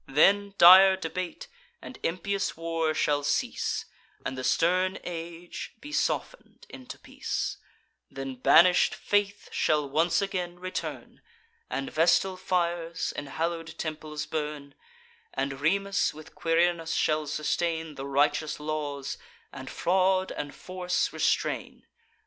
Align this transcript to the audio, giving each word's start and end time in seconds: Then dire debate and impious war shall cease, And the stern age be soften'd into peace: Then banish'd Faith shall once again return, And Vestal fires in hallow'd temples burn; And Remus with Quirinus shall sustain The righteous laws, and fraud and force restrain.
Then 0.07 0.55
dire 0.57 0.95
debate 0.97 1.47
and 1.79 1.99
impious 2.01 2.57
war 2.57 2.95
shall 2.95 3.21
cease, 3.21 3.85
And 4.25 4.35
the 4.35 4.43
stern 4.43 4.97
age 5.03 5.75
be 5.79 5.91
soften'd 5.91 6.65
into 6.69 6.97
peace: 6.97 7.57
Then 8.09 8.33
banish'd 8.33 8.95
Faith 8.95 9.49
shall 9.51 9.87
once 9.87 10.19
again 10.19 10.57
return, 10.57 11.21
And 11.69 11.91
Vestal 11.93 12.35
fires 12.35 13.13
in 13.15 13.27
hallow'd 13.27 13.77
temples 13.77 14.25
burn; 14.25 14.73
And 15.35 15.61
Remus 15.61 16.15
with 16.15 16.33
Quirinus 16.33 16.95
shall 16.95 17.27
sustain 17.27 17.93
The 17.93 18.07
righteous 18.07 18.59
laws, 18.59 19.19
and 19.53 19.69
fraud 19.69 20.31
and 20.31 20.51
force 20.55 21.13
restrain. 21.13 21.85